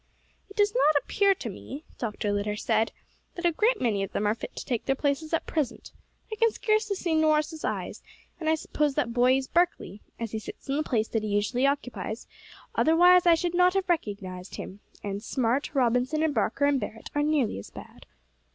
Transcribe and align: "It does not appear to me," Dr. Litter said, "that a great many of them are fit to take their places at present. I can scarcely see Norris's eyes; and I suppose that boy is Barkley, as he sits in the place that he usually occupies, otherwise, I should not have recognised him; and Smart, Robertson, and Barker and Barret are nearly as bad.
"It 0.49 0.55
does 0.55 0.73
not 0.73 0.95
appear 1.03 1.35
to 1.35 1.47
me," 1.47 1.83
Dr. 1.99 2.33
Litter 2.33 2.55
said, 2.55 2.91
"that 3.35 3.45
a 3.45 3.51
great 3.51 3.79
many 3.79 4.01
of 4.01 4.13
them 4.13 4.25
are 4.25 4.33
fit 4.33 4.55
to 4.55 4.65
take 4.65 4.85
their 4.85 4.95
places 4.95 5.31
at 5.31 5.45
present. 5.45 5.91
I 6.31 6.37
can 6.37 6.49
scarcely 6.49 6.95
see 6.95 7.13
Norris's 7.13 7.63
eyes; 7.63 8.01
and 8.39 8.49
I 8.49 8.55
suppose 8.55 8.95
that 8.95 9.13
boy 9.13 9.37
is 9.37 9.45
Barkley, 9.47 10.01
as 10.19 10.31
he 10.31 10.39
sits 10.39 10.67
in 10.67 10.75
the 10.77 10.81
place 10.81 11.09
that 11.09 11.21
he 11.21 11.29
usually 11.29 11.67
occupies, 11.67 12.25
otherwise, 12.73 13.27
I 13.27 13.35
should 13.35 13.53
not 13.53 13.75
have 13.75 13.87
recognised 13.89 14.55
him; 14.55 14.79
and 15.03 15.21
Smart, 15.21 15.75
Robertson, 15.75 16.23
and 16.23 16.33
Barker 16.33 16.65
and 16.65 16.79
Barret 16.79 17.11
are 17.13 17.21
nearly 17.21 17.59
as 17.59 17.69
bad. 17.69 18.07